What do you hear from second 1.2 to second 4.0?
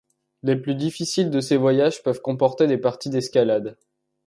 de ces voyages peuvent comporter des parties d'escalade.